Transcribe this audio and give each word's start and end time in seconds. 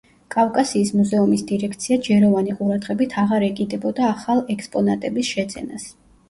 კავკასიის 0.35 0.91
მუზეუმის 1.01 1.43
დირექცია 1.51 1.97
ჯეროვანი 2.07 2.55
ყურადღებით 2.61 3.13
აღარ 3.25 3.45
ეკიდებოდა 3.49 4.09
ახალ 4.15 4.43
ექსპონატების 4.57 5.31
შეძენას. 5.37 5.89